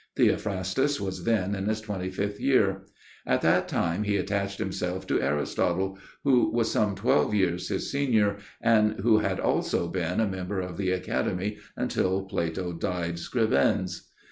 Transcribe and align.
Theophrastus 0.17 0.99
was 0.99 1.25
then 1.25 1.53
in 1.53 1.67
his 1.67 1.79
twenty 1.79 2.09
fifth 2.09 2.39
year. 2.39 2.85
At 3.27 3.41
that 3.43 3.67
time 3.67 4.01
he 4.01 4.17
attached 4.17 4.57
himself 4.57 5.05
to 5.05 5.21
Aristotle, 5.21 5.99
who 6.23 6.49
was 6.51 6.71
some 6.71 6.95
twelve 6.95 7.35
years 7.35 7.69
his 7.69 7.91
senior 7.91 8.37
and 8.59 8.93
who 9.01 9.19
had 9.19 9.39
also 9.39 9.87
been 9.87 10.19
a 10.19 10.25
member 10.27 10.59
of 10.59 10.77
the 10.77 10.89
Academy, 10.89 11.59
until 11.77 12.23
Plato 12.25 12.73
died 12.73 13.19
scribens. 13.19 14.07